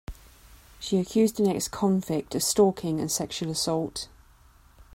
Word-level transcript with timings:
She 0.79 0.97
accused 0.97 1.39
an 1.39 1.47
ex-convict 1.47 2.33
of 2.33 2.41
stalking 2.41 2.99
and 2.99 3.11
sexual 3.11 3.51
assault. 3.51 4.07